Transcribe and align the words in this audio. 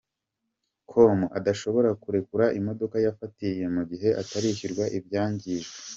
com 0.89 1.19
ko 1.21 1.29
adashobora 1.37 1.89
kurekura 2.03 2.45
imodoka 2.59 2.95
yafatiriye 3.05 3.65
mu 3.75 3.83
gihe 3.91 4.09
atarishyurwa 4.21 4.83
ibyangijwe. 4.97 5.71